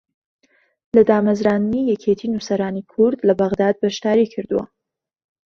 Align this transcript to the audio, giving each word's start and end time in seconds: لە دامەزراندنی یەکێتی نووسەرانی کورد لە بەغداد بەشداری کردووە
لە 0.95 1.01
دامەزراندنی 1.09 1.87
یەکێتی 1.91 2.31
نووسەرانی 2.33 2.87
کورد 2.91 3.19
لە 3.27 3.33
بەغداد 3.39 3.75
بەشداری 3.83 4.31
کردووە 4.33 4.63